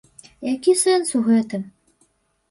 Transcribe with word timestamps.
Які 0.51 0.73
сэнс 0.83 1.11
у 1.19 1.21
гэтым? 1.27 1.67